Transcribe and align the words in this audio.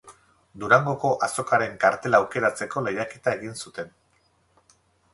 Durangoko 0.63 1.11
Azokaren 1.27 1.77
kartela 1.85 2.21
aukeratzeko 2.23 2.85
lehiaketa 2.89 3.39
egin 3.41 3.57
zuten. 3.63 3.97